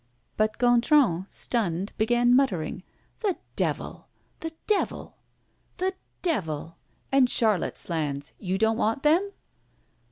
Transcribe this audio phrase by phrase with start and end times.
[0.35, 2.81] But Gontran, stunned, began muttering:
[3.19, 4.07] "The devil!
[4.39, 5.17] the devil!
[5.77, 5.93] the
[6.23, 6.77] devil!
[7.11, 9.31] And Charlotte's lands you don't want them?"